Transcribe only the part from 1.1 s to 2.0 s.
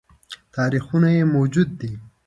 یې موجود دي